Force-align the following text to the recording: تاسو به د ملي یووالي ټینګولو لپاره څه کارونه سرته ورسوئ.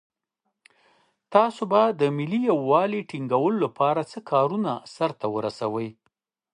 تاسو 1.33 1.63
به 1.71 1.81
د 1.99 2.01
ملي 2.17 2.39
یووالي 2.51 3.01
ټینګولو 3.09 3.57
لپاره 3.65 4.01
څه 4.11 4.17
کارونه 4.31 4.71
سرته 4.95 5.25
ورسوئ. 5.35 5.89